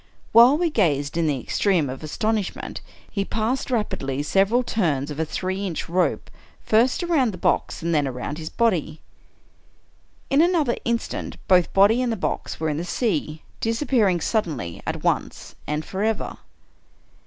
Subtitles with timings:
[0.31, 5.19] While we gazed in the extremity of astonish ment, he passed, rapidly, several turns of
[5.19, 6.31] a three inch rope,
[6.65, 8.99] first around the box and then around his body.
[10.31, 10.91] In another 122 Ed^ar Allan Poe *i.
[10.91, 16.35] instant both body and box were in the sea— disappearing suddenly, at once and forever.